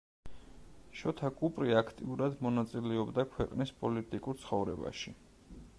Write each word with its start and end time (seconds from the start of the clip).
შოთა 1.01 1.29
კუპრი 1.41 1.75
აქტიურად 1.81 2.41
მონაწილეობდა 2.47 3.27
ქვეყნის 3.35 3.75
პოლიტიკურ 3.83 4.45
ცხოვრებაში. 4.45 5.17